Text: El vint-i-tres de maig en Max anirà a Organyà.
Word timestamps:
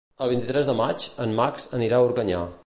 El 0.27 0.29
vint-i-tres 0.29 0.69
de 0.69 0.75
maig 0.79 1.05
en 1.27 1.37
Max 1.41 1.69
anirà 1.81 2.01
a 2.01 2.09
Organyà. 2.09 2.43